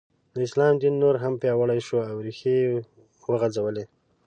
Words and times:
د 0.33 0.35
اسلام 0.47 0.73
دین 0.81 0.95
نور 1.03 1.15
هم 1.23 1.33
پیاوړی 1.41 1.79
شو 1.87 1.97
او 2.09 2.15
ریښې 2.25 2.55
یې 2.63 2.69
وځغلولې. 3.31 3.85